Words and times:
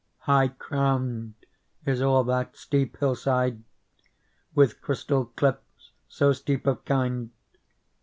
High 0.21 0.47
crown'd 0.47 1.35
is 1.85 2.01
all 2.01 2.23
that 2.23 2.57
steep 2.57 2.97
hillside 2.97 3.61
With 4.55 4.81
crystal 4.81 5.25
cliffs 5.25 5.91
so 6.07 6.33
steep 6.33 6.65
of 6.65 6.83
kind. 6.85 7.29